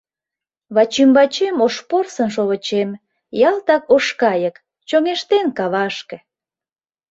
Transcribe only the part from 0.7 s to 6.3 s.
Вачӱмбачем ош порсын шовычем, ялтак ош кайык, чоҥештен кавашке!